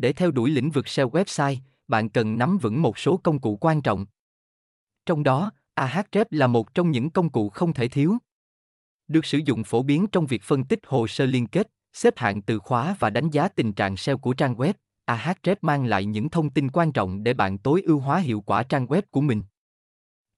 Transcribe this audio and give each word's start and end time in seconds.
Để 0.00 0.12
theo 0.12 0.30
đuổi 0.30 0.50
lĩnh 0.50 0.70
vực 0.70 0.88
SEO 0.88 1.10
website, 1.10 1.56
bạn 1.88 2.08
cần 2.08 2.38
nắm 2.38 2.58
vững 2.58 2.82
một 2.82 2.98
số 2.98 3.16
công 3.16 3.40
cụ 3.40 3.56
quan 3.56 3.82
trọng. 3.82 4.06
Trong 5.06 5.22
đó, 5.22 5.50
Ahrefs 5.76 6.24
là 6.30 6.46
một 6.46 6.74
trong 6.74 6.90
những 6.90 7.10
công 7.10 7.30
cụ 7.30 7.48
không 7.48 7.72
thể 7.72 7.88
thiếu. 7.88 8.16
Được 9.08 9.24
sử 9.24 9.38
dụng 9.38 9.64
phổ 9.64 9.82
biến 9.82 10.06
trong 10.12 10.26
việc 10.26 10.42
phân 10.42 10.64
tích 10.64 10.80
hồ 10.86 11.06
sơ 11.06 11.26
liên 11.26 11.46
kết, 11.46 11.70
xếp 11.92 12.14
hạng 12.16 12.42
từ 12.42 12.58
khóa 12.58 12.96
và 12.98 13.10
đánh 13.10 13.30
giá 13.30 13.48
tình 13.48 13.72
trạng 13.72 13.96
SEO 13.96 14.18
của 14.18 14.32
trang 14.32 14.54
web. 14.54 14.72
Ahrefs 15.06 15.56
mang 15.62 15.86
lại 15.86 16.04
những 16.04 16.28
thông 16.28 16.50
tin 16.50 16.70
quan 16.70 16.92
trọng 16.92 17.22
để 17.22 17.34
bạn 17.34 17.58
tối 17.58 17.82
ưu 17.82 17.98
hóa 17.98 18.18
hiệu 18.18 18.40
quả 18.40 18.62
trang 18.62 18.86
web 18.86 19.02
của 19.10 19.20
mình. 19.20 19.42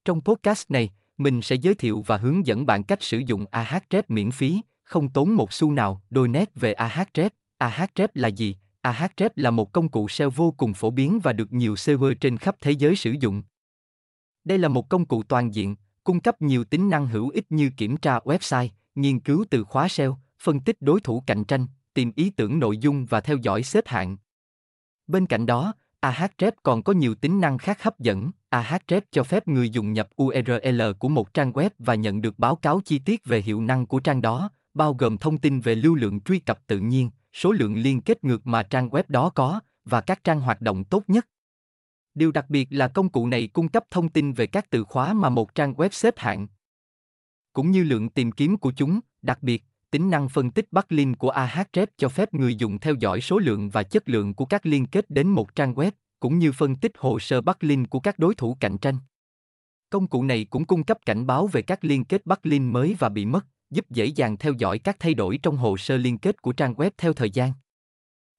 Trong 0.04 0.20
podcast 0.20 0.70
này, 0.70 0.90
mình 1.16 1.42
sẽ 1.42 1.56
giới 1.56 1.74
thiệu 1.74 2.02
và 2.06 2.16
hướng 2.16 2.46
dẫn 2.46 2.66
bạn 2.66 2.82
cách 2.82 3.02
sử 3.02 3.18
dụng 3.18 3.44
Ahrefs 3.52 4.02
miễn 4.08 4.30
phí, 4.30 4.60
không 4.84 5.08
tốn 5.08 5.30
một 5.30 5.52
xu 5.52 5.72
nào. 5.72 6.02
Đôi 6.10 6.28
nét 6.28 6.50
về 6.54 6.74
Ahrefs. 6.74 7.30
Ahrefs 7.58 8.08
là 8.14 8.28
gì? 8.28 8.56
Ahrefs 8.82 9.30
là 9.36 9.50
một 9.50 9.72
công 9.72 9.88
cụ 9.88 10.08
SEO 10.08 10.30
vô 10.30 10.54
cùng 10.56 10.74
phổ 10.74 10.90
biến 10.90 11.20
và 11.22 11.32
được 11.32 11.52
nhiều 11.52 11.76
server 11.76 12.12
trên 12.20 12.36
khắp 12.36 12.56
thế 12.60 12.70
giới 12.70 12.96
sử 12.96 13.14
dụng. 13.20 13.42
Đây 14.44 14.58
là 14.58 14.68
một 14.68 14.88
công 14.88 15.04
cụ 15.04 15.22
toàn 15.22 15.54
diện, 15.54 15.76
cung 16.04 16.20
cấp 16.20 16.42
nhiều 16.42 16.64
tính 16.64 16.90
năng 16.90 17.06
hữu 17.06 17.28
ích 17.28 17.52
như 17.52 17.70
kiểm 17.76 17.96
tra 17.96 18.18
website, 18.18 18.68
nghiên 18.94 19.20
cứu 19.20 19.44
từ 19.50 19.64
khóa 19.64 19.88
SEO, 19.88 20.18
phân 20.40 20.60
tích 20.60 20.76
đối 20.80 21.00
thủ 21.00 21.22
cạnh 21.26 21.44
tranh, 21.44 21.66
tìm 21.94 22.12
ý 22.16 22.30
tưởng 22.30 22.58
nội 22.58 22.78
dung 22.78 23.06
và 23.06 23.20
theo 23.20 23.36
dõi 23.36 23.62
xếp 23.62 23.88
hạng. 23.88 24.16
Bên 25.06 25.26
cạnh 25.26 25.46
đó, 25.46 25.74
Ahrefs 26.00 26.52
còn 26.62 26.82
có 26.82 26.92
nhiều 26.92 27.14
tính 27.14 27.40
năng 27.40 27.58
khác 27.58 27.82
hấp 27.82 27.98
dẫn. 27.98 28.30
Ahrefs 28.50 29.00
cho 29.10 29.24
phép 29.24 29.48
người 29.48 29.70
dùng 29.70 29.92
nhập 29.92 30.08
URL 30.22 30.82
của 30.98 31.08
một 31.08 31.34
trang 31.34 31.52
web 31.52 31.70
và 31.78 31.94
nhận 31.94 32.20
được 32.20 32.38
báo 32.38 32.56
cáo 32.56 32.80
chi 32.84 32.98
tiết 32.98 33.24
về 33.24 33.42
hiệu 33.42 33.60
năng 33.60 33.86
của 33.86 34.00
trang 34.00 34.22
đó, 34.22 34.50
bao 34.74 34.94
gồm 34.94 35.18
thông 35.18 35.38
tin 35.38 35.60
về 35.60 35.74
lưu 35.74 35.94
lượng 35.94 36.20
truy 36.20 36.38
cập 36.38 36.66
tự 36.66 36.78
nhiên, 36.78 37.10
số 37.32 37.52
lượng 37.52 37.76
liên 37.76 38.00
kết 38.00 38.24
ngược 38.24 38.46
mà 38.46 38.62
trang 38.62 38.88
web 38.88 39.04
đó 39.08 39.30
có 39.34 39.60
và 39.84 40.00
các 40.00 40.24
trang 40.24 40.40
hoạt 40.40 40.60
động 40.60 40.84
tốt 40.84 41.04
nhất. 41.06 41.28
Điều 42.14 42.32
đặc 42.32 42.46
biệt 42.48 42.68
là 42.70 42.88
công 42.88 43.08
cụ 43.08 43.26
này 43.26 43.46
cung 43.46 43.68
cấp 43.68 43.84
thông 43.90 44.08
tin 44.08 44.32
về 44.32 44.46
các 44.46 44.70
từ 44.70 44.84
khóa 44.84 45.12
mà 45.12 45.28
một 45.28 45.54
trang 45.54 45.74
web 45.74 45.88
xếp 45.92 46.14
hạng, 46.16 46.46
cũng 47.52 47.70
như 47.70 47.82
lượng 47.82 48.08
tìm 48.08 48.32
kiếm 48.32 48.56
của 48.56 48.72
chúng, 48.76 49.00
đặc 49.22 49.42
biệt, 49.42 49.64
tính 49.90 50.10
năng 50.10 50.28
phân 50.28 50.50
tích 50.50 50.72
backlink 50.72 51.18
của 51.18 51.32
Ahrefs 51.32 51.86
cho 51.96 52.08
phép 52.08 52.34
người 52.34 52.54
dùng 52.54 52.78
theo 52.78 52.94
dõi 52.94 53.20
số 53.20 53.38
lượng 53.38 53.70
và 53.70 53.82
chất 53.82 54.08
lượng 54.08 54.34
của 54.34 54.44
các 54.44 54.66
liên 54.66 54.86
kết 54.86 55.10
đến 55.10 55.28
một 55.28 55.54
trang 55.54 55.74
web, 55.74 55.90
cũng 56.20 56.38
như 56.38 56.52
phân 56.52 56.76
tích 56.76 56.92
hồ 56.98 57.18
sơ 57.18 57.40
backlink 57.40 57.90
của 57.90 58.00
các 58.00 58.18
đối 58.18 58.34
thủ 58.34 58.56
cạnh 58.60 58.78
tranh. 58.78 58.98
Công 59.90 60.06
cụ 60.06 60.22
này 60.22 60.44
cũng 60.50 60.64
cung 60.64 60.84
cấp 60.84 60.98
cảnh 61.06 61.26
báo 61.26 61.46
về 61.46 61.62
các 61.62 61.84
liên 61.84 62.04
kết 62.04 62.26
backlink 62.26 62.72
mới 62.72 62.96
và 62.98 63.08
bị 63.08 63.26
mất, 63.26 63.46
giúp 63.72 63.90
dễ 63.90 64.06
dàng 64.06 64.36
theo 64.36 64.52
dõi 64.58 64.78
các 64.78 64.96
thay 64.98 65.14
đổi 65.14 65.38
trong 65.42 65.56
hồ 65.56 65.76
sơ 65.76 65.96
liên 65.96 66.18
kết 66.18 66.42
của 66.42 66.52
trang 66.52 66.74
web 66.74 66.90
theo 66.98 67.12
thời 67.12 67.30
gian. 67.30 67.52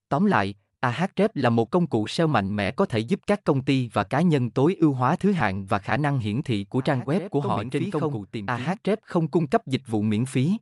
Tóm 0.09 0.25
lại, 0.25 0.55
Ahrefs 0.81 1.29
là 1.33 1.49
một 1.49 1.71
công 1.71 1.87
cụ 1.87 2.07
SEO 2.07 2.27
mạnh 2.27 2.55
mẽ 2.55 2.71
có 2.71 2.85
thể 2.85 2.99
giúp 2.99 3.19
các 3.27 3.43
công 3.43 3.63
ty 3.63 3.89
và 3.93 4.03
cá 4.03 4.21
nhân 4.21 4.49
tối 4.49 4.75
ưu 4.79 4.93
hóa 4.93 5.15
thứ 5.15 5.31
hạng 5.31 5.65
và 5.65 5.79
khả 5.79 5.97
năng 5.97 6.19
hiển 6.19 6.41
thị 6.41 6.63
của 6.63 6.81
trang 6.81 7.01
web 7.01 7.29
của 7.29 7.41
họ 7.41 7.63
trên 7.71 7.91
công 7.91 8.13
cụ 8.13 8.25
tìm 8.25 8.45
kiếm. 8.47 8.55
Ahrefs 8.55 8.97
không 9.01 9.27
cung 9.27 9.47
cấp 9.47 9.67
dịch 9.67 9.81
vụ 9.87 10.01
miễn 10.01 10.25
phí. 10.25 10.57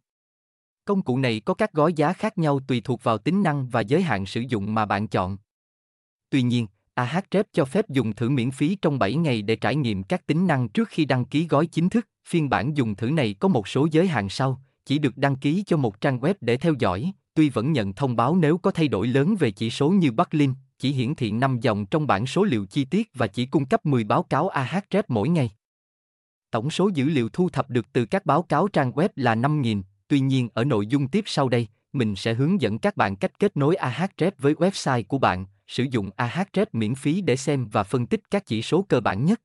Công 0.85 1.01
cụ 1.01 1.17
này 1.17 1.39
có 1.39 1.53
các 1.53 1.73
gói 1.73 1.93
giá 1.93 2.13
khác 2.13 2.37
nhau 2.37 2.59
tùy 2.67 2.81
thuộc 2.81 3.03
vào 3.03 3.17
tính 3.17 3.43
năng 3.43 3.69
và 3.69 3.81
giới 3.81 4.01
hạn 4.01 4.25
sử 4.25 4.41
dụng 4.41 4.73
mà 4.73 4.85
bạn 4.85 5.07
chọn. 5.07 5.37
Tuy 6.29 6.41
nhiên, 6.41 6.67
Ahrefs 6.95 7.43
cho 7.53 7.65
phép 7.65 7.89
dùng 7.89 8.15
thử 8.15 8.29
miễn 8.29 8.51
phí 8.51 8.75
trong 8.75 8.99
7 8.99 9.15
ngày 9.15 9.41
để 9.41 9.55
trải 9.55 9.75
nghiệm 9.75 10.03
các 10.03 10.27
tính 10.27 10.47
năng 10.47 10.69
trước 10.69 10.89
khi 10.89 11.05
đăng 11.05 11.25
ký 11.25 11.47
gói 11.47 11.65
chính 11.65 11.89
thức. 11.89 12.07
Phiên 12.25 12.49
bản 12.49 12.77
dùng 12.77 12.95
thử 12.95 13.09
này 13.09 13.35
có 13.39 13.47
một 13.47 13.67
số 13.67 13.87
giới 13.91 14.07
hạn 14.07 14.29
sau, 14.29 14.61
chỉ 14.85 14.99
được 14.99 15.17
đăng 15.17 15.35
ký 15.35 15.63
cho 15.67 15.77
một 15.77 16.01
trang 16.01 16.19
web 16.19 16.33
để 16.41 16.57
theo 16.57 16.73
dõi, 16.79 17.11
tuy 17.33 17.49
vẫn 17.49 17.71
nhận 17.71 17.93
thông 17.93 18.15
báo 18.15 18.35
nếu 18.35 18.57
có 18.57 18.71
thay 18.71 18.87
đổi 18.87 19.07
lớn 19.07 19.35
về 19.39 19.51
chỉ 19.51 19.69
số 19.69 19.89
như 19.89 20.11
Berlin, 20.11 20.53
chỉ 20.79 20.91
hiển 20.91 21.15
thị 21.15 21.31
5 21.31 21.59
dòng 21.59 21.85
trong 21.85 22.07
bảng 22.07 22.27
số 22.27 22.43
liệu 22.43 22.65
chi 22.65 22.85
tiết 22.85 23.09
và 23.13 23.27
chỉ 23.27 23.45
cung 23.45 23.65
cấp 23.65 23.85
10 23.85 24.03
báo 24.03 24.23
cáo 24.23 24.49
Ahrefs 24.49 25.03
mỗi 25.07 25.29
ngày. 25.29 25.49
Tổng 26.51 26.69
số 26.69 26.89
dữ 26.93 27.05
liệu 27.05 27.29
thu 27.29 27.49
thập 27.49 27.69
được 27.69 27.85
từ 27.93 28.05
các 28.05 28.25
báo 28.25 28.41
cáo 28.41 28.67
trang 28.67 28.91
web 28.91 29.09
là 29.15 29.35
5.000, 29.35 29.81
tuy 30.07 30.19
nhiên 30.19 30.49
ở 30.53 30.63
nội 30.63 30.87
dung 30.87 31.07
tiếp 31.07 31.23
sau 31.27 31.49
đây, 31.49 31.67
mình 31.93 32.15
sẽ 32.15 32.33
hướng 32.33 32.61
dẫn 32.61 32.79
các 32.79 32.97
bạn 32.97 33.15
cách 33.15 33.39
kết 33.39 33.57
nối 33.57 33.75
Ahrefs 33.75 34.31
với 34.37 34.53
website 34.53 35.03
của 35.07 35.17
bạn, 35.17 35.45
sử 35.67 35.83
dụng 35.83 36.09
Ahrefs 36.17 36.65
miễn 36.73 36.95
phí 36.95 37.21
để 37.21 37.35
xem 37.35 37.67
và 37.71 37.83
phân 37.83 38.05
tích 38.05 38.31
các 38.31 38.45
chỉ 38.45 38.61
số 38.61 38.85
cơ 38.89 38.99
bản 38.99 39.25
nhất. 39.25 39.41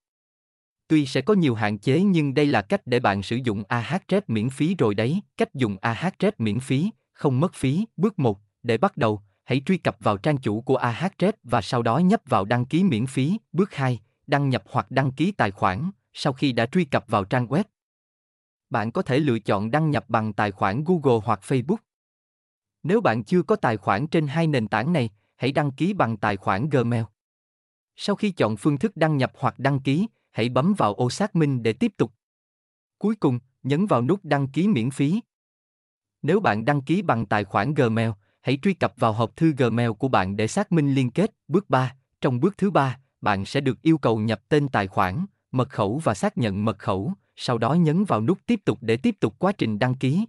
Tuy 0.89 1.07
sẽ 1.07 1.21
có 1.21 1.35
nhiều 1.35 1.55
hạn 1.55 1.79
chế 1.79 2.03
nhưng 2.03 2.35
đây 2.35 2.47
là 2.47 2.63
cách 2.63 2.87
để 2.87 3.01
bạn 3.01 3.23
sử 3.23 3.37
dụng 3.37 3.63
Ahrefs 3.69 4.21
miễn 4.27 4.51
phí 4.51 4.75
rồi 4.79 4.95
đấy. 4.95 5.21
Cách 5.37 5.55
dùng 5.55 5.77
Ahrefs 5.83 6.33
miễn 6.39 6.61
phí, 6.61 6.91
không 7.13 7.41
mất 7.41 7.55
phí. 7.55 7.87
Bước 7.97 8.19
1, 8.19 8.41
để 8.63 8.79
bắt 8.79 8.97
đầu, 8.97 9.23
hãy 9.45 9.63
truy 9.67 9.77
cập 9.77 9.97
vào 10.01 10.17
trang 10.17 10.37
chủ 10.37 10.61
của 10.61 10.79
Ahrefs 10.79 11.33
và 11.43 11.61
sau 11.63 11.83
đó 11.83 11.99
nhấp 11.99 12.21
vào 12.27 12.45
đăng 12.45 12.67
ký 12.67 12.85
miễn 12.85 13.07
phí. 13.07 13.39
Bước 13.53 13.75
2, 13.75 14.01
đăng 14.27 14.49
nhập 14.49 14.63
hoặc 14.71 14.91
đăng 14.91 15.13
ký 15.13 15.33
tài 15.33 15.51
khoản. 15.51 15.91
Sau 16.13 16.33
khi 16.33 16.53
đã 16.53 16.67
truy 16.67 16.85
cập 16.85 17.05
vào 17.09 17.25
trang 17.25 17.47
web, 17.47 17.65
bạn 18.71 18.93
có 18.93 19.03
thể 19.03 19.19
lựa 19.19 19.39
chọn 19.39 19.71
đăng 19.71 19.91
nhập 19.91 20.05
bằng 20.09 20.33
tài 20.33 20.51
khoản 20.51 20.85
Google 20.87 21.21
hoặc 21.25 21.41
Facebook. 21.43 21.77
Nếu 22.83 23.01
bạn 23.01 23.25
chưa 23.25 23.43
có 23.43 23.57
tài 23.57 23.77
khoản 23.77 24.07
trên 24.07 24.27
hai 24.27 24.47
nền 24.47 24.69
tảng 24.69 24.93
này, 24.93 25.11
hãy 25.37 25.53
đăng 25.53 25.73
ký 25.73 25.93
bằng 25.93 26.17
tài 26.17 26.37
khoản 26.37 26.69
Gmail. 26.69 27.05
Sau 27.97 28.17
khi 28.17 28.31
chọn 28.31 28.57
phương 28.57 28.79
thức 28.79 28.97
đăng 28.97 29.17
nhập 29.17 29.33
hoặc 29.39 29.59
đăng 29.59 29.81
ký, 29.81 30.07
hãy 30.37 30.49
bấm 30.49 30.75
vào 30.75 30.95
ô 30.95 31.11
xác 31.11 31.37
minh 31.37 31.63
để 31.63 31.73
tiếp 31.73 31.93
tục. 31.97 32.13
Cuối 32.99 33.17
cùng, 33.17 33.39
nhấn 33.63 33.87
vào 33.87 34.03
nút 34.03 34.25
đăng 34.25 34.49
ký 34.49 34.69
miễn 34.69 34.91
phí. 34.91 35.21
Nếu 36.23 36.41
bạn 36.41 36.65
đăng 36.65 36.83
ký 36.83 37.03
bằng 37.03 37.27
tài 37.27 37.45
khoản 37.45 37.75
Gmail, 37.75 38.11
hãy 38.41 38.59
truy 38.63 38.75
cập 38.75 38.95
vào 38.97 39.13
hộp 39.13 39.37
thư 39.37 39.53
Gmail 39.59 39.91
của 39.99 40.09
bạn 40.09 40.37
để 40.37 40.47
xác 40.47 40.73
minh 40.73 40.95
liên 40.95 41.11
kết. 41.11 41.35
Bước 41.49 41.71
3, 41.71 41.95
trong 42.21 42.41
bước 42.41 42.59
thứ 42.59 42.71
ba, 42.71 42.99
bạn 43.21 43.45
sẽ 43.45 43.61
được 43.61 43.83
yêu 43.83 43.99
cầu 43.99 44.19
nhập 44.19 44.41
tên 44.49 44.69
tài 44.69 44.87
khoản, 44.87 45.27
mật 45.53 45.71
khẩu 45.71 46.01
và 46.05 46.15
xác 46.15 46.39
nhận 46.39 46.65
mật 46.65 46.79
khẩu, 46.79 47.13
sau 47.37 47.59
đó 47.59 47.75
nhấn 47.75 48.05
vào 48.05 48.21
nút 48.21 48.39
tiếp 48.47 48.61
tục 48.65 48.79
để 48.81 48.97
tiếp 48.97 49.17
tục 49.21 49.35
quá 49.39 49.53
trình 49.53 49.79
đăng 49.79 49.95
ký. 49.95 50.27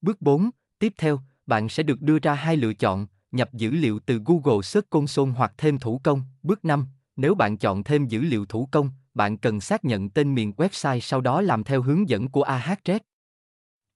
Bước 0.00 0.22
4, 0.22 0.50
tiếp 0.78 0.92
theo, 0.98 1.20
bạn 1.46 1.68
sẽ 1.68 1.82
được 1.82 2.02
đưa 2.02 2.18
ra 2.18 2.34
hai 2.34 2.56
lựa 2.56 2.74
chọn, 2.74 3.06
nhập 3.32 3.52
dữ 3.52 3.70
liệu 3.70 3.98
từ 3.98 4.20
Google 4.24 4.62
Search 4.62 4.90
Console 4.90 5.32
hoặc 5.32 5.52
thêm 5.58 5.78
thủ 5.78 6.00
công. 6.04 6.22
Bước 6.42 6.64
5, 6.64 6.86
nếu 7.16 7.34
bạn 7.34 7.56
chọn 7.56 7.84
thêm 7.84 8.08
dữ 8.08 8.20
liệu 8.20 8.46
thủ 8.46 8.68
công, 8.70 8.90
bạn 9.14 9.36
cần 9.36 9.60
xác 9.60 9.84
nhận 9.84 10.10
tên 10.10 10.34
miền 10.34 10.52
website 10.56 11.00
sau 11.00 11.20
đó 11.20 11.40
làm 11.40 11.64
theo 11.64 11.82
hướng 11.82 12.08
dẫn 12.08 12.28
của 12.28 12.44
Ahrefs. 12.44 13.00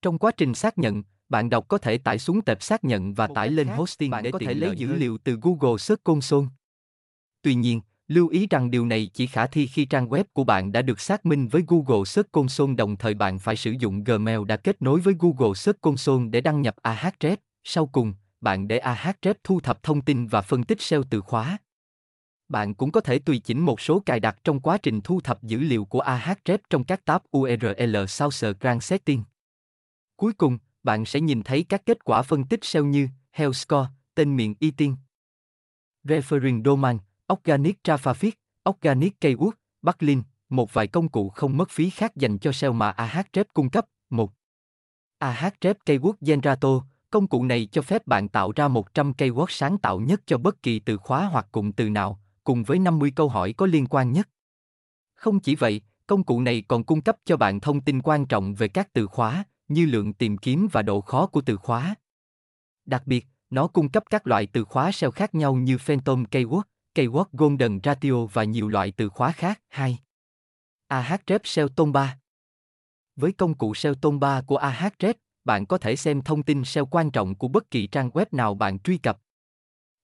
Trong 0.02 0.18
quá 0.18 0.32
trình 0.36 0.54
xác 0.54 0.78
nhận, 0.78 1.02
bạn 1.28 1.50
đọc 1.50 1.68
có 1.68 1.78
thể 1.78 1.98
tải 1.98 2.18
xuống 2.18 2.42
tệp 2.42 2.62
xác 2.62 2.84
nhận 2.84 3.14
và 3.14 3.26
tải 3.34 3.50
lên 3.50 3.68
hosting 3.68 4.10
bạn 4.10 4.22
để 4.22 4.30
có 4.30 4.38
thể 4.38 4.54
lấy 4.54 4.76
dữ 4.76 4.94
liệu 4.94 5.18
từ 5.18 5.38
Google 5.42 5.78
Search 5.78 6.04
Console. 6.04 6.46
Tuy 7.42 7.54
nhiên, 7.54 7.80
lưu 8.08 8.28
ý 8.28 8.46
rằng 8.50 8.70
điều 8.70 8.86
này 8.86 9.10
chỉ 9.14 9.26
khả 9.26 9.46
thi 9.46 9.66
khi 9.66 9.84
trang 9.84 10.08
web 10.08 10.24
của 10.32 10.44
bạn 10.44 10.72
đã 10.72 10.82
được 10.82 11.00
xác 11.00 11.26
minh 11.26 11.48
với 11.48 11.62
Google 11.66 12.04
Search 12.04 12.32
Console 12.32 12.74
đồng 12.74 12.96
thời 12.96 13.14
bạn 13.14 13.38
phải 13.38 13.56
sử 13.56 13.70
dụng 13.70 14.04
Gmail 14.04 14.44
đã 14.46 14.56
kết 14.56 14.82
nối 14.82 15.00
với 15.00 15.14
Google 15.18 15.54
Search 15.54 15.80
Console 15.80 16.28
để 16.30 16.40
đăng 16.40 16.62
nhập 16.62 16.76
Ahrefs. 16.82 17.36
Sau 17.64 17.86
cùng, 17.86 18.14
bạn 18.40 18.68
để 18.68 18.78
Ahrefs 18.78 19.34
thu 19.44 19.60
thập 19.60 19.82
thông 19.82 20.00
tin 20.00 20.26
và 20.26 20.40
phân 20.40 20.64
tích 20.64 20.80
SEO 20.80 21.02
từ 21.10 21.20
khóa. 21.20 21.58
Bạn 22.48 22.74
cũng 22.74 22.92
có 22.92 23.00
thể 23.00 23.18
tùy 23.18 23.38
chỉnh 23.38 23.60
một 23.60 23.80
số 23.80 24.00
cài 24.00 24.20
đặt 24.20 24.36
trong 24.44 24.60
quá 24.60 24.78
trình 24.78 25.00
thu 25.00 25.20
thập 25.20 25.42
dữ 25.42 25.58
liệu 25.58 25.84
của 25.84 26.00
Ahrefs 26.00 26.58
trong 26.70 26.84
các 26.84 27.04
tab 27.04 27.22
URL 27.36 27.96
Source 28.08 28.52
Grand 28.60 28.84
Setting. 28.84 29.22
Cuối 30.16 30.32
cùng, 30.32 30.58
bạn 30.82 31.04
sẽ 31.04 31.20
nhìn 31.20 31.42
thấy 31.42 31.64
các 31.68 31.82
kết 31.86 32.04
quả 32.04 32.22
phân 32.22 32.44
tích 32.44 32.64
SEO 32.64 32.84
như 32.84 33.08
Health 33.32 33.56
Score, 33.56 33.88
tên 34.14 34.36
miền 34.36 34.54
ITIN, 34.60 34.94
Referring 36.04 36.62
Domain, 36.64 36.98
Organic 37.32 37.84
Traffic, 37.84 38.30
Organic 38.70 39.20
Keyword, 39.20 39.50
Backlink, 39.82 40.24
một 40.48 40.74
vài 40.74 40.86
công 40.86 41.08
cụ 41.08 41.28
không 41.28 41.56
mất 41.56 41.70
phí 41.70 41.90
khác 41.90 42.16
dành 42.16 42.38
cho 42.38 42.52
SEO 42.52 42.72
mà 42.72 42.92
Ahrefs 42.92 43.44
cung 43.54 43.70
cấp. 43.70 43.86
1. 44.10 44.32
Ahrefs 45.20 45.74
Keyword 45.86 46.12
Generator, 46.20 46.82
công 47.10 47.26
cụ 47.26 47.44
này 47.44 47.68
cho 47.72 47.82
phép 47.82 48.06
bạn 48.06 48.28
tạo 48.28 48.52
ra 48.56 48.68
100 48.68 49.12
keyword 49.12 49.46
sáng 49.48 49.78
tạo 49.78 50.00
nhất 50.00 50.20
cho 50.26 50.38
bất 50.38 50.62
kỳ 50.62 50.78
từ 50.78 50.96
khóa 50.96 51.28
hoặc 51.32 51.46
cụm 51.52 51.72
từ 51.72 51.90
nào, 51.90 52.20
cùng 52.46 52.62
với 52.62 52.78
50 52.78 53.12
câu 53.16 53.28
hỏi 53.28 53.52
có 53.52 53.66
liên 53.66 53.86
quan 53.86 54.12
nhất. 54.12 54.28
Không 55.14 55.40
chỉ 55.40 55.54
vậy, 55.54 55.80
công 56.06 56.24
cụ 56.24 56.40
này 56.40 56.62
còn 56.68 56.84
cung 56.84 57.00
cấp 57.00 57.16
cho 57.24 57.36
bạn 57.36 57.60
thông 57.60 57.80
tin 57.80 58.02
quan 58.02 58.26
trọng 58.26 58.54
về 58.54 58.68
các 58.68 58.92
từ 58.92 59.06
khóa, 59.06 59.44
như 59.68 59.86
lượng 59.86 60.12
tìm 60.12 60.38
kiếm 60.38 60.68
và 60.72 60.82
độ 60.82 61.00
khó 61.00 61.26
của 61.26 61.40
từ 61.40 61.56
khóa. 61.56 61.94
Đặc 62.84 63.02
biệt, 63.06 63.26
nó 63.50 63.68
cung 63.68 63.88
cấp 63.88 64.04
các 64.10 64.26
loại 64.26 64.46
từ 64.46 64.64
khóa 64.64 64.92
SEO 64.92 65.10
khác 65.10 65.34
nhau 65.34 65.54
như 65.54 65.78
Phantom 65.78 66.24
Keyword, 66.24 66.62
Keyword 66.94 67.24
Golden 67.32 67.80
Ratio 67.84 68.26
và 68.26 68.44
nhiều 68.44 68.68
loại 68.68 68.92
từ 68.92 69.08
khóa 69.08 69.32
khác. 69.32 69.60
2. 69.68 69.98
Ahrefs 70.88 71.38
SEO 71.44 71.68
Tone 71.68 71.92
3 71.92 72.18
Với 73.16 73.32
công 73.32 73.54
cụ 73.54 73.74
SEO 73.74 73.94
Tone 73.94 74.18
3 74.18 74.40
của 74.40 74.58
Ahrefs, 74.58 75.14
bạn 75.44 75.66
có 75.66 75.78
thể 75.78 75.96
xem 75.96 76.22
thông 76.22 76.42
tin 76.42 76.64
SEO 76.64 76.86
quan 76.86 77.10
trọng 77.10 77.34
của 77.34 77.48
bất 77.48 77.70
kỳ 77.70 77.86
trang 77.86 78.10
web 78.10 78.26
nào 78.32 78.54
bạn 78.54 78.78
truy 78.78 78.98
cập. 78.98 79.18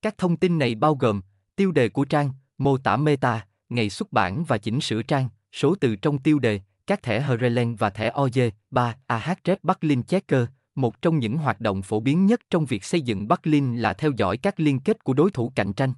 Các 0.02 0.18
thông 0.18 0.36
tin 0.36 0.58
này 0.58 0.74
bao 0.74 0.94
gồm 0.94 1.20
tiêu 1.62 1.72
đề 1.72 1.88
của 1.88 2.04
trang, 2.04 2.30
mô 2.58 2.78
tả 2.78 2.96
meta, 2.96 3.46
ngày 3.68 3.90
xuất 3.90 4.12
bản 4.12 4.44
và 4.44 4.58
chỉnh 4.58 4.80
sửa 4.80 5.02
trang, 5.02 5.28
số 5.52 5.74
từ 5.80 5.96
trong 5.96 6.18
tiêu 6.18 6.38
đề, 6.38 6.60
các 6.86 7.02
thẻ 7.02 7.20
Hrelen 7.20 7.76
và 7.76 7.90
thẻ 7.90 8.10
OJ, 8.10 8.50
3. 8.70 8.96
Ahrep 9.06 9.64
Backlink 9.64 10.08
Checker, 10.08 10.44
một 10.74 11.02
trong 11.02 11.18
những 11.18 11.36
hoạt 11.36 11.60
động 11.60 11.82
phổ 11.82 12.00
biến 12.00 12.26
nhất 12.26 12.40
trong 12.50 12.64
việc 12.64 12.84
xây 12.84 13.00
dựng 13.00 13.28
backlink 13.28 13.78
là 13.78 13.92
theo 13.92 14.10
dõi 14.16 14.36
các 14.36 14.60
liên 14.60 14.80
kết 14.80 15.04
của 15.04 15.12
đối 15.12 15.30
thủ 15.30 15.52
cạnh 15.54 15.72
tranh. 15.72 15.92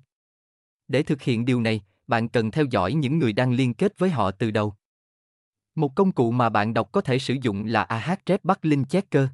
Để 0.88 1.02
thực 1.02 1.22
hiện 1.22 1.44
điều 1.44 1.61
này, 1.61 1.81
bạn 2.06 2.28
cần 2.28 2.50
theo 2.50 2.64
dõi 2.70 2.94
những 2.94 3.19
người 3.19 3.32
đang 3.32 3.52
liên 3.52 3.75
kết 3.75 3.99
với 3.99 4.11
họ 4.11 4.31
từ 4.31 4.50
đầu. 4.50 4.75
Một 5.75 5.94
công 5.94 6.12
cụ 6.12 6.31
mà 6.31 6.49
bạn 6.49 6.75
đọc 6.75 6.93
có 6.93 7.00
thể 7.00 7.19
sử 7.19 7.37
dụng 7.43 7.64
là 7.64 7.82
Ahrep 7.82 8.44
Backlink 8.44 8.88
Checker. 8.88 9.28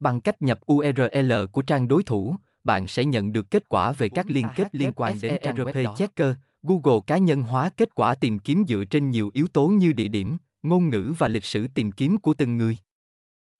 Bằng 0.00 0.20
cách 0.20 0.42
nhập 0.42 0.60
URL 0.72 1.32
của 1.52 1.62
trang 1.62 1.88
đối 1.88 2.02
thủ, 2.02 2.36
bạn 2.64 2.88
sẽ 2.88 3.04
nhận 3.04 3.32
được 3.32 3.50
kết 3.50 3.68
quả 3.68 3.92
về 3.92 4.08
các 4.08 4.30
liên 4.30 4.46
kết 4.56 4.74
liên 4.74 4.92
quan 4.92 5.18
đến 5.22 5.36
web 5.42 5.96
Checker. 5.96 6.34
Google 6.62 7.00
cá 7.06 7.18
nhân 7.18 7.42
hóa 7.42 7.70
kết 7.76 7.94
quả 7.94 8.14
tìm 8.14 8.38
kiếm 8.38 8.64
dựa 8.68 8.84
trên 8.90 9.10
nhiều 9.10 9.30
yếu 9.34 9.48
tố 9.48 9.68
như 9.68 9.92
địa 9.92 10.08
điểm, 10.08 10.36
ngôn 10.62 10.88
ngữ 10.88 11.14
và 11.18 11.28
lịch 11.28 11.44
sử 11.44 11.66
tìm 11.74 11.92
kiếm 11.92 12.18
của 12.18 12.34
từng 12.34 12.56
người. 12.56 12.78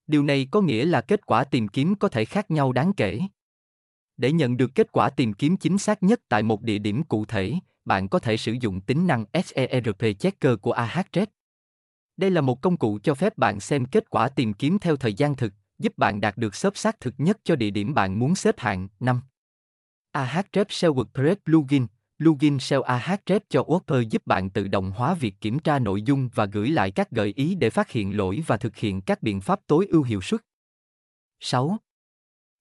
Điều 0.06 0.22
này 0.22 0.48
có 0.50 0.60
nghĩa 0.60 0.84
là 0.84 1.00
kết 1.00 1.26
quả 1.26 1.44
tìm 1.44 1.68
kiếm 1.68 1.94
có 1.94 2.08
thể 2.08 2.24
khác 2.24 2.50
nhau 2.50 2.72
đáng 2.72 2.92
kể. 2.92 3.20
Để 4.16 4.32
nhận 4.32 4.56
được 4.56 4.74
kết 4.74 4.92
quả 4.92 5.10
tìm 5.10 5.32
kiếm 5.32 5.56
chính 5.56 5.78
xác 5.78 6.02
nhất 6.02 6.20
tại 6.28 6.42
một 6.42 6.62
địa 6.62 6.78
điểm 6.78 7.02
cụ 7.02 7.24
thể, 7.24 7.54
bạn 7.84 8.08
có 8.08 8.18
thể 8.18 8.36
sử 8.36 8.52
dụng 8.60 8.80
tính 8.80 9.06
năng 9.06 9.24
SERP 9.44 10.18
Checker 10.18 10.54
của 10.60 10.74
Ahrefs. 10.74 11.26
Đây 12.16 12.30
là 12.30 12.40
một 12.40 12.60
công 12.60 12.76
cụ 12.76 12.98
cho 13.02 13.14
phép 13.14 13.38
bạn 13.38 13.60
xem 13.60 13.84
kết 13.84 14.10
quả 14.10 14.28
tìm 14.28 14.52
kiếm 14.52 14.78
theo 14.78 14.96
thời 14.96 15.14
gian 15.14 15.36
thực, 15.36 15.52
giúp 15.82 15.98
bạn 15.98 16.20
đạt 16.20 16.36
được 16.36 16.54
xếp 16.54 16.72
xác 16.76 17.00
thực 17.00 17.14
nhất 17.18 17.38
cho 17.44 17.56
địa 17.56 17.70
điểm 17.70 17.94
bạn 17.94 18.18
muốn 18.18 18.34
xếp 18.34 18.54
hạng. 18.58 18.88
5. 19.00 19.20
Ahrefs 20.12 20.64
SEO 20.68 20.94
WordPress 20.94 21.36
Plugin 21.44 21.86
Plugin 22.18 22.58
SEO 22.58 22.82
Ahrefs 22.82 23.40
cho 23.48 23.62
WordPress 23.62 24.02
giúp 24.02 24.26
bạn 24.26 24.50
tự 24.50 24.68
động 24.68 24.90
hóa 24.90 25.14
việc 25.14 25.34
kiểm 25.40 25.58
tra 25.58 25.78
nội 25.78 26.02
dung 26.02 26.28
và 26.34 26.44
gửi 26.44 26.70
lại 26.70 26.90
các 26.90 27.10
gợi 27.10 27.32
ý 27.36 27.54
để 27.54 27.70
phát 27.70 27.90
hiện 27.90 28.16
lỗi 28.16 28.42
và 28.46 28.56
thực 28.56 28.76
hiện 28.76 29.00
các 29.00 29.22
biện 29.22 29.40
pháp 29.40 29.60
tối 29.66 29.86
ưu 29.90 30.02
hiệu 30.02 30.20
suất. 30.20 30.40
6. 31.40 31.76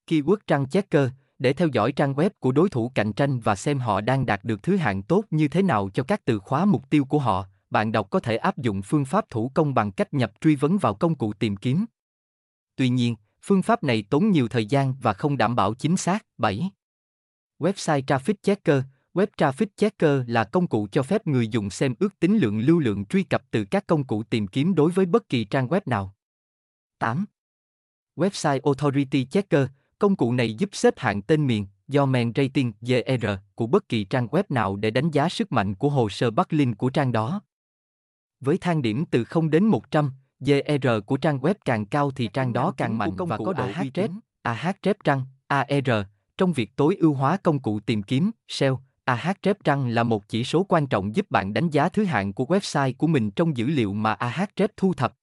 Keyword 0.08 0.38
Trang 0.48 0.70
Checker 0.70 1.10
để 1.40 1.54
theo 1.54 1.68
dõi 1.68 1.92
trang 1.92 2.14
web 2.14 2.30
của 2.40 2.52
đối 2.52 2.70
thủ 2.70 2.92
cạnh 2.96 3.14
tranh 3.14 3.40
và 3.40 3.56
xem 3.56 3.80
họ 3.80 4.02
đang 4.02 4.26
đạt 4.26 4.44
được 4.44 4.64
thứ 4.64 4.76
hạng 4.76 5.04
tốt 5.04 5.24
như 5.30 5.48
thế 5.48 5.62
nào 5.62 5.90
cho 5.94 6.04
các 6.04 6.22
từ 6.26 6.40
khóa 6.40 6.66
mục 6.66 6.90
tiêu 6.90 7.06
của 7.06 7.20
họ, 7.20 7.46
bạn 7.70 7.92
đọc 7.92 8.08
có 8.10 8.20
thể 8.20 8.38
áp 8.38 8.58
dụng 8.58 8.82
phương 8.82 9.06
pháp 9.06 9.30
thủ 9.30 9.52
công 9.54 9.74
bằng 9.74 9.92
cách 9.92 10.14
nhập 10.14 10.32
truy 10.42 10.56
vấn 10.56 10.78
vào 10.78 10.94
công 10.96 11.16
cụ 11.16 11.34
tìm 11.34 11.58
kiếm. 11.58 11.86
Tuy 12.76 12.90
nhiên, 12.90 13.16
phương 13.42 13.62
pháp 13.62 13.84
này 13.84 14.04
tốn 14.10 14.32
nhiều 14.32 14.48
thời 14.48 14.66
gian 14.66 14.96
và 15.02 15.14
không 15.14 15.38
đảm 15.38 15.56
bảo 15.56 15.74
chính 15.74 15.98
xác. 15.98 16.26
7. 16.38 16.72
Website 17.60 18.02
Traffic 18.02 18.34
Checker 18.42 18.84
Web 19.14 19.28
Traffic 19.38 19.68
Checker 19.78 20.22
là 20.28 20.44
công 20.44 20.68
cụ 20.68 20.88
cho 20.92 21.04
phép 21.04 21.28
người 21.28 21.48
dùng 21.48 21.70
xem 21.70 21.94
ước 22.00 22.20
tính 22.20 22.38
lượng 22.38 22.60
lưu 22.60 22.80
lượng 22.80 23.06
truy 23.06 23.24
cập 23.24 23.44
từ 23.52 23.66
các 23.66 23.88
công 23.88 24.04
cụ 24.04 24.24
tìm 24.24 24.48
kiếm 24.48 24.76
đối 24.76 24.92
với 24.92 25.06
bất 25.06 25.30
kỳ 25.30 25.44
trang 25.44 25.68
web 25.68 25.82
nào. 25.86 26.16
8. 27.00 27.26
Website 28.16 28.60
Authority 28.64 29.26
Checker 29.26 29.68
Công 30.00 30.16
cụ 30.16 30.34
này 30.34 30.54
giúp 30.54 30.70
xếp 30.74 30.94
hạng 30.98 31.22
tên 31.22 31.48
miền, 31.48 31.68
domain 31.88 32.32
rating 32.36 32.74
GR 32.82 33.26
của 33.56 33.68
bất 33.68 33.90
kỳ 33.90 34.04
trang 34.04 34.28
web 34.28 34.44
nào 34.50 34.76
để 34.76 34.92
đánh 34.92 35.12
giá 35.12 35.30
sức 35.30 35.52
mạnh 35.52 35.76
của 35.76 35.90
hồ 35.90 36.10
sơ 36.10 36.32
backlink 36.32 36.78
của 36.78 36.90
trang 36.90 37.12
đó. 37.12 37.42
Với 38.40 38.58
thang 38.58 38.82
điểm 38.82 39.06
từ 39.06 39.24
0 39.24 39.50
đến 39.50 39.66
100, 39.66 40.12
GR 40.42 40.88
của 41.06 41.18
trang 41.18 41.40
web 41.40 41.54
càng 41.66 41.86
cao 41.86 42.12
thì 42.12 42.30
trang 42.34 42.54
đó 42.54 42.74
càng 42.78 42.98
mạnh 42.98 43.12
và 43.18 43.38
có 43.38 43.54
độ 43.54 43.68
uy 43.82 43.90
tín. 43.90 44.20
Ahrefs 44.44 44.94
Trăng, 45.04 45.26
AR, 45.48 45.90
trong 46.38 46.54
việc 46.54 46.76
tối 46.76 46.98
ưu 47.00 47.14
hóa 47.14 47.38
công 47.38 47.60
cụ 47.60 47.80
tìm 47.80 48.04
kiếm, 48.04 48.32
SEO, 48.48 48.80
Ahrefs 49.06 49.54
Trăng 49.64 49.88
là 49.88 50.04
một 50.04 50.28
chỉ 50.28 50.44
số 50.44 50.66
quan 50.70 50.88
trọng 50.88 51.16
giúp 51.16 51.32
bạn 51.32 51.54
đánh 51.54 51.70
giá 51.70 51.90
thứ 51.90 52.04
hạng 52.04 52.34
của 52.34 52.46
website 52.46 52.94
của 52.98 53.08
mình 53.08 53.32
trong 53.32 53.58
dữ 53.58 53.68
liệu 53.68 53.94
mà 53.94 54.16
Ahrefs 54.16 54.68
thu 54.78 54.94
thập. 54.94 55.14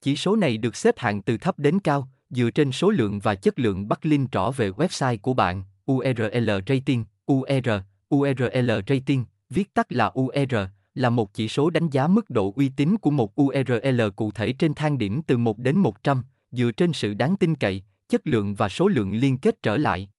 Chỉ 0.00 0.16
số 0.16 0.36
này 0.36 0.56
được 0.56 0.76
xếp 0.76 0.98
hạng 0.98 1.22
từ 1.22 1.36
thấp 1.36 1.58
đến 1.58 1.80
cao, 1.80 2.08
dựa 2.30 2.50
trên 2.50 2.72
số 2.72 2.90
lượng 2.90 3.20
và 3.20 3.34
chất 3.34 3.58
lượng 3.58 3.88
backlink 3.88 4.32
trỏ 4.32 4.50
về 4.50 4.70
website 4.70 5.18
của 5.22 5.34
bạn, 5.34 5.64
URL 5.92 6.50
rating, 6.66 7.04
UR, 7.32 7.68
URL 8.14 8.70
rating, 8.88 9.24
viết 9.50 9.74
tắt 9.74 9.92
là 9.92 10.12
UR, 10.20 10.54
là 10.94 11.10
một 11.10 11.34
chỉ 11.34 11.48
số 11.48 11.70
đánh 11.70 11.90
giá 11.90 12.06
mức 12.06 12.30
độ 12.30 12.52
uy 12.56 12.68
tín 12.68 12.96
của 12.96 13.10
một 13.10 13.40
URL 13.42 14.00
cụ 14.16 14.30
thể 14.30 14.52
trên 14.52 14.74
thang 14.74 14.98
điểm 14.98 15.22
từ 15.22 15.36
1 15.36 15.58
đến 15.58 15.78
100, 15.78 16.22
dựa 16.50 16.70
trên 16.70 16.92
sự 16.92 17.14
đáng 17.14 17.36
tin 17.36 17.54
cậy, 17.54 17.82
chất 18.08 18.20
lượng 18.24 18.54
và 18.54 18.68
số 18.68 18.88
lượng 18.88 19.12
liên 19.14 19.38
kết 19.38 19.62
trở 19.62 19.76
lại. 19.76 20.10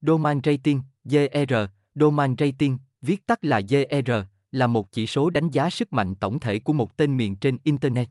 Domain 0.00 0.40
rating, 0.44 0.80
GR, 1.04 1.54
domain 1.94 2.34
rating, 2.38 2.78
viết 3.02 3.26
tắt 3.26 3.44
là 3.44 3.60
GR, 3.60 4.10
là 4.52 4.66
một 4.66 4.92
chỉ 4.92 5.06
số 5.06 5.30
đánh 5.30 5.50
giá 5.50 5.70
sức 5.70 5.92
mạnh 5.92 6.14
tổng 6.14 6.40
thể 6.40 6.58
của 6.58 6.72
một 6.72 6.96
tên 6.96 7.16
miền 7.16 7.36
trên 7.36 7.58
Internet. 7.64 8.08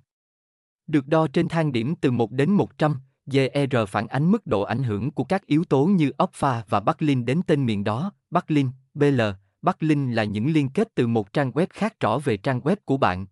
Được 0.87 1.07
đo 1.07 1.27
trên 1.27 1.47
thang 1.47 1.71
điểm 1.71 1.95
từ 1.95 2.11
1 2.11 2.31
đến 2.31 2.51
100, 2.51 2.95
GR 3.25 3.77
phản 3.87 4.07
ánh 4.07 4.31
mức 4.31 4.47
độ 4.47 4.61
ảnh 4.61 4.83
hưởng 4.83 5.11
của 5.11 5.23
các 5.23 5.45
yếu 5.45 5.63
tố 5.63 5.85
như 5.85 6.11
Opfa 6.17 6.61
và 6.69 6.79
Backlink 6.79 7.25
đến 7.25 7.41
tên 7.47 7.65
miền 7.65 7.83
đó. 7.83 8.11
Backlink, 8.29 8.71
BL, 8.93 9.21
Backlink 9.65 10.15
là 10.15 10.23
những 10.23 10.53
liên 10.53 10.69
kết 10.69 10.95
từ 10.95 11.07
một 11.07 11.33
trang 11.33 11.51
web 11.51 11.67
khác 11.69 11.95
trỏ 11.99 12.17
về 12.17 12.37
trang 12.37 12.59
web 12.59 12.75
của 12.85 12.97
bạn. 12.97 13.25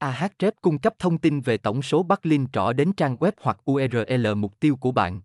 Ahrefs 0.00 0.52
cung 0.60 0.78
cấp 0.78 0.94
thông 0.98 1.18
tin 1.18 1.40
về 1.40 1.56
tổng 1.56 1.82
số 1.82 2.02
backlink 2.02 2.52
trỏ 2.52 2.72
đến 2.72 2.92
trang 2.92 3.16
web 3.16 3.32
hoặc 3.40 3.70
URL 3.70 4.34
mục 4.36 4.60
tiêu 4.60 4.76
của 4.76 4.92
bạn. 4.92 5.20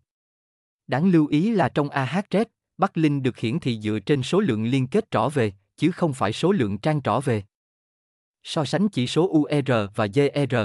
Đáng 0.87 1.11
lưu 1.11 1.27
ý 1.27 1.51
là 1.51 1.69
trong 1.69 1.89
Ahrefs, 1.89 2.45
link 2.93 3.23
được 3.23 3.37
hiển 3.37 3.59
thị 3.59 3.79
dựa 3.81 3.99
trên 3.99 4.23
số 4.23 4.39
lượng 4.39 4.65
liên 4.65 4.87
kết 4.87 5.11
trỏ 5.11 5.29
về, 5.29 5.51
chứ 5.77 5.91
không 5.91 6.13
phải 6.13 6.33
số 6.33 6.51
lượng 6.51 6.77
trang 6.77 7.01
trỏ 7.01 7.19
về. 7.19 7.43
So 8.43 8.65
sánh 8.65 8.89
chỉ 8.89 9.07
số 9.07 9.27
UR 9.27 9.71
và 9.95 10.05
GR, 10.05 10.55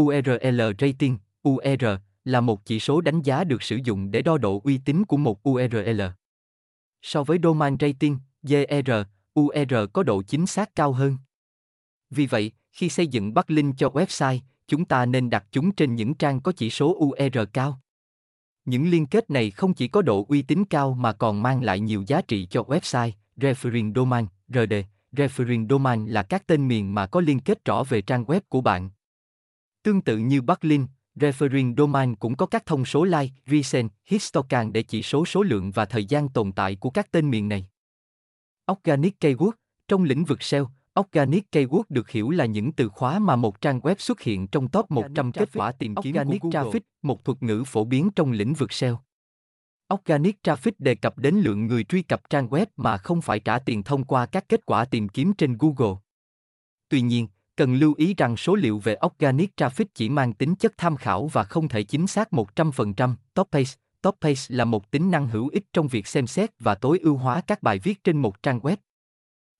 URL 0.00 0.60
rating, 0.78 1.18
UR, 1.48 1.84
là 2.24 2.40
một 2.40 2.64
chỉ 2.64 2.80
số 2.80 3.00
đánh 3.00 3.22
giá 3.22 3.44
được 3.44 3.62
sử 3.62 3.78
dụng 3.84 4.10
để 4.10 4.22
đo 4.22 4.38
độ 4.38 4.60
uy 4.64 4.78
tín 4.84 5.04
của 5.04 5.16
một 5.16 5.48
URL. 5.48 6.02
So 7.02 7.24
với 7.24 7.38
domain 7.42 7.76
rating, 7.80 8.18
GR, 8.42 8.90
UR 9.40 9.74
có 9.92 10.02
độ 10.02 10.22
chính 10.22 10.46
xác 10.46 10.74
cao 10.74 10.92
hơn. 10.92 11.16
Vì 12.10 12.26
vậy, 12.26 12.52
khi 12.72 12.88
xây 12.88 13.06
dựng 13.06 13.34
backlink 13.34 13.78
cho 13.78 13.88
website, 13.88 14.38
chúng 14.66 14.84
ta 14.84 15.06
nên 15.06 15.30
đặt 15.30 15.44
chúng 15.50 15.72
trên 15.72 15.94
những 15.94 16.14
trang 16.14 16.40
có 16.40 16.52
chỉ 16.52 16.70
số 16.70 16.98
UR 17.04 17.38
cao. 17.52 17.80
Những 18.64 18.90
liên 18.90 19.06
kết 19.06 19.30
này 19.30 19.50
không 19.50 19.74
chỉ 19.74 19.88
có 19.88 20.02
độ 20.02 20.26
uy 20.28 20.42
tín 20.42 20.64
cao 20.64 20.94
mà 20.94 21.12
còn 21.12 21.42
mang 21.42 21.62
lại 21.62 21.80
nhiều 21.80 22.04
giá 22.06 22.22
trị 22.22 22.46
cho 22.50 22.62
website, 22.62 23.10
referring 23.36 23.94
domain, 23.94 24.26
RD. 24.48 24.74
Referring 25.12 25.68
domain 25.68 26.06
là 26.06 26.22
các 26.22 26.46
tên 26.46 26.68
miền 26.68 26.94
mà 26.94 27.06
có 27.06 27.20
liên 27.20 27.40
kết 27.40 27.64
rõ 27.64 27.84
về 27.84 28.02
trang 28.02 28.24
web 28.24 28.40
của 28.48 28.60
bạn. 28.60 28.90
Tương 29.82 30.00
tự 30.00 30.16
như 30.16 30.42
backlink, 30.42 30.90
referring 31.14 31.74
domain 31.76 32.16
cũng 32.16 32.36
có 32.36 32.46
các 32.46 32.66
thông 32.66 32.84
số 32.84 33.04
like, 33.04 33.34
recent, 33.46 33.90
histocan 34.04 34.72
để 34.72 34.82
chỉ 34.82 35.02
số 35.02 35.26
số 35.26 35.42
lượng 35.42 35.70
và 35.70 35.84
thời 35.84 36.04
gian 36.04 36.28
tồn 36.28 36.52
tại 36.52 36.76
của 36.76 36.90
các 36.90 37.10
tên 37.10 37.30
miền 37.30 37.48
này. 37.48 37.68
Organic 38.72 39.20
Keyword 39.20 39.50
Trong 39.88 40.04
lĩnh 40.04 40.24
vực 40.24 40.42
SEO, 40.42 40.70
Organic 41.00 41.46
Keyword 41.52 41.82
được 41.88 42.10
hiểu 42.10 42.30
là 42.30 42.44
những 42.44 42.72
từ 42.72 42.88
khóa 42.88 43.18
mà 43.18 43.36
một 43.36 43.60
trang 43.60 43.80
web 43.80 43.94
xuất 43.98 44.20
hiện 44.20 44.46
trong 44.46 44.68
top 44.68 44.90
100 44.90 45.32
kết 45.32 45.48
quả 45.54 45.72
tìm 45.72 45.94
kiếm 45.94 46.16
Organic 46.16 46.42
của 46.42 46.50
Google, 46.52 46.70
traffic, 46.70 46.80
một 47.02 47.24
thuật 47.24 47.42
ngữ 47.42 47.64
phổ 47.66 47.84
biến 47.84 48.10
trong 48.16 48.32
lĩnh 48.32 48.54
vực 48.54 48.72
SEO. 48.72 49.00
Organic 49.94 50.38
Traffic 50.42 50.72
đề 50.78 50.94
cập 50.94 51.18
đến 51.18 51.34
lượng 51.34 51.66
người 51.66 51.84
truy 51.84 52.02
cập 52.02 52.30
trang 52.30 52.48
web 52.48 52.66
mà 52.76 52.96
không 52.96 53.22
phải 53.22 53.40
trả 53.40 53.58
tiền 53.58 53.82
thông 53.82 54.04
qua 54.04 54.26
các 54.26 54.48
kết 54.48 54.66
quả 54.66 54.84
tìm 54.84 55.08
kiếm 55.08 55.32
trên 55.32 55.56
Google. 55.58 55.96
Tuy 56.88 57.00
nhiên, 57.00 57.28
cần 57.56 57.74
lưu 57.74 57.94
ý 57.96 58.14
rằng 58.14 58.36
số 58.36 58.54
liệu 58.54 58.78
về 58.78 58.96
Organic 59.06 59.50
Traffic 59.56 59.84
chỉ 59.94 60.08
mang 60.08 60.32
tính 60.32 60.54
chất 60.54 60.72
tham 60.76 60.96
khảo 60.96 61.26
và 61.26 61.44
không 61.44 61.68
thể 61.68 61.82
chính 61.82 62.06
xác 62.06 62.28
100%. 62.30 63.14
Top 63.34 63.48
Page 63.52 63.70
Top 64.08 64.16
Page 64.20 64.40
là 64.48 64.64
một 64.64 64.90
tính 64.90 65.10
năng 65.10 65.28
hữu 65.28 65.48
ích 65.48 65.72
trong 65.72 65.88
việc 65.88 66.06
xem 66.06 66.26
xét 66.26 66.50
và 66.58 66.74
tối 66.74 66.98
ưu 67.02 67.16
hóa 67.16 67.40
các 67.46 67.62
bài 67.62 67.78
viết 67.78 68.04
trên 68.04 68.16
một 68.16 68.42
trang 68.42 68.60
web. 68.60 68.76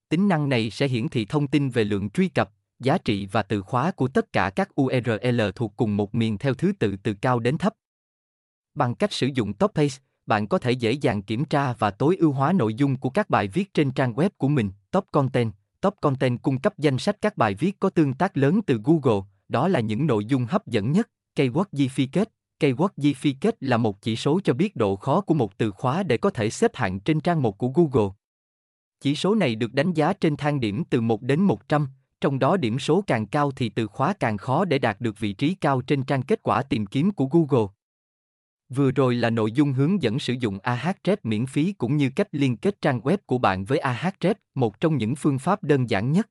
Tính 0.09 0.28
năng 0.28 0.49
này 0.49 0.71
sẽ 0.71 0.88
hiển 0.88 1.09
thị 1.09 1.25
thông 1.25 1.47
tin 1.47 1.71
về 1.71 1.85
lượng 1.85 2.11
truy 2.11 2.28
cập, 2.28 2.50
giá 2.78 2.99
trị 2.99 3.26
và 3.33 3.43
từ 3.43 3.62
khóa 3.62 3.90
của 3.90 4.09
tất 4.09 4.33
cả 4.33 4.50
các 4.50 4.81
URL 4.81 5.40
thuộc 5.55 5.73
cùng 5.76 5.97
một 5.97 6.14
miền 6.14 6.38
theo 6.38 6.55
thứ 6.55 6.73
tự 6.78 6.97
từ 7.02 7.14
cao 7.14 7.38
đến 7.38 7.59
thấp. 7.59 7.75
Bằng 8.75 8.95
cách 8.95 9.12
sử 9.12 9.26
dụng 9.35 9.52
Top 9.52 9.73
Page, 9.75 9.95
bạn 10.26 10.47
có 10.47 10.59
thể 10.59 10.73
dễ 10.73 10.93
dàng 10.93 11.23
kiểm 11.23 11.45
tra 11.45 11.73
và 11.73 11.90
tối 11.90 12.17
ưu 12.17 12.33
hóa 12.33 12.52
nội 12.52 12.75
dung 12.75 12.97
của 12.97 13.11
các 13.11 13.31
bài 13.31 13.49
viết 13.49 13.75
trên 13.75 13.90
trang 13.90 14.14
web 14.14 14.31
của 14.37 14.49
mình. 14.49 14.71
Top 14.90 15.05
Content 15.11 15.52
Top 15.81 15.95
Content 16.00 16.43
cung 16.43 16.61
cấp 16.61 16.78
danh 16.78 16.99
sách 16.99 17.17
các 17.21 17.37
bài 17.37 17.55
viết 17.55 17.81
có 17.81 17.90
tương 17.90 18.14
tác 18.14 18.37
lớn 18.37 18.61
từ 18.67 18.81
Google, 18.85 19.21
đó 19.49 19.69
là 19.69 19.81
những 19.81 20.07
nội 20.07 20.25
dung 20.25 20.45
hấp 20.45 20.67
dẫn 20.67 20.93
nhất. 20.93 21.11
Keyword 21.37 21.64
Difficult 21.73 22.25
Keyword 22.61 22.88
Difficult 22.97 23.53
là 23.61 23.77
một 23.77 24.03
chỉ 24.03 24.17
số 24.17 24.41
cho 24.45 24.55
biết 24.55 24.77
độ 24.77 24.97
khó 24.97 25.21
của 25.21 25.35
một 25.35 25.59
từ 25.59 25.71
khóa 25.71 26.03
để 26.03 26.17
có 26.17 26.31
thể 26.31 26.50
xếp 26.50 26.71
hạng 26.75 27.00
trên 27.00 27.21
trang 27.21 27.43
một 27.43 27.59
của 27.59 27.69
Google. 27.69 28.11
Chỉ 29.00 29.15
số 29.15 29.35
này 29.35 29.55
được 29.55 29.75
đánh 29.75 29.93
giá 29.93 30.12
trên 30.12 30.37
thang 30.37 30.61
điểm 30.61 30.85
từ 30.91 31.00
1 31.00 31.23
đến 31.23 31.41
100, 31.41 31.88
trong 32.21 32.38
đó 32.38 32.57
điểm 32.57 32.79
số 32.79 33.05
càng 33.07 33.27
cao 33.27 33.50
thì 33.50 33.69
từ 33.69 33.87
khóa 33.87 34.12
càng 34.21 34.37
khó 34.37 34.65
để 34.65 34.79
đạt 34.79 35.00
được 35.00 35.19
vị 35.19 35.33
trí 35.33 35.55
cao 35.55 35.81
trên 35.81 36.03
trang 36.05 36.23
kết 36.23 36.43
quả 36.43 36.62
tìm 36.62 36.87
kiếm 36.87 37.11
của 37.11 37.27
Google. 37.27 37.67
Vừa 38.69 38.91
rồi 38.91 39.15
là 39.15 39.31
nội 39.31 39.53
dung 39.53 39.73
hướng 39.73 40.03
dẫn 40.03 40.19
sử 40.19 40.33
dụng 40.33 40.59
Ahrefs 40.59 41.17
miễn 41.23 41.47
phí 41.47 41.73
cũng 41.73 41.97
như 41.97 42.11
cách 42.17 42.29
liên 42.33 42.57
kết 42.57 42.81
trang 42.81 43.00
web 43.00 43.19
của 43.27 43.38
bạn 43.38 43.65
với 43.65 43.79
Ahrefs, 43.79 44.35
một 44.55 44.81
trong 44.81 44.97
những 44.97 45.15
phương 45.15 45.38
pháp 45.38 45.62
đơn 45.62 45.91
giản 45.91 46.12
nhất. 46.12 46.29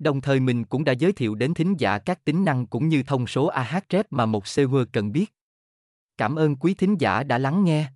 Đồng 0.00 0.20
thời 0.20 0.40
mình 0.40 0.64
cũng 0.64 0.84
đã 0.84 0.92
giới 0.92 1.12
thiệu 1.12 1.34
đến 1.34 1.54
thính 1.54 1.74
giả 1.78 1.98
các 1.98 2.24
tính 2.24 2.44
năng 2.44 2.66
cũng 2.66 2.88
như 2.88 3.02
thông 3.02 3.26
số 3.26 3.50
Ahrefs 3.50 4.04
mà 4.10 4.26
một 4.26 4.46
server 4.46 4.82
cần 4.92 5.12
biết. 5.12 5.34
Cảm 6.16 6.36
ơn 6.36 6.56
quý 6.56 6.74
thính 6.74 6.96
giả 7.00 7.22
đã 7.22 7.38
lắng 7.38 7.64
nghe. 7.64 7.86